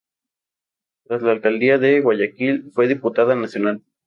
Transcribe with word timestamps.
Tras 1.05 1.21
la 1.21 1.31
alcaldía 1.31 1.77
de 1.77 2.01
Guayaquil, 2.01 2.71
fue 2.73 2.87
diputada 2.87 3.35
nacional. 3.35 3.83